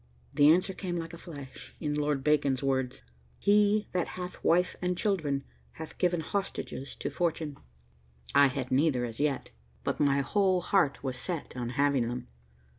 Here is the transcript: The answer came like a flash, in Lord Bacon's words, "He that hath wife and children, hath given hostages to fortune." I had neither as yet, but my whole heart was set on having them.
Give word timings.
The 0.33 0.49
answer 0.49 0.73
came 0.73 0.97
like 0.97 1.13
a 1.13 1.17
flash, 1.19 1.75
in 1.79 1.93
Lord 1.93 2.23
Bacon's 2.23 2.63
words, 2.63 3.03
"He 3.37 3.87
that 3.91 4.07
hath 4.17 4.43
wife 4.43 4.75
and 4.81 4.97
children, 4.97 5.43
hath 5.73 5.99
given 5.99 6.21
hostages 6.21 6.95
to 6.95 7.11
fortune." 7.11 7.55
I 8.33 8.47
had 8.47 8.71
neither 8.71 9.05
as 9.05 9.19
yet, 9.19 9.51
but 9.83 9.99
my 9.99 10.21
whole 10.21 10.61
heart 10.61 11.03
was 11.03 11.17
set 11.17 11.55
on 11.55 11.69
having 11.77 12.07
them. 12.07 12.29